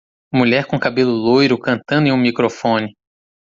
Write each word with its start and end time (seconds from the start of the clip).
Mulher 0.33 0.65
com 0.65 0.79
cabelo 0.79 1.11
loiro 1.11 1.59
cantando 1.59 2.07
em 2.07 2.11
um 2.11 2.17
microfone. 2.17 2.95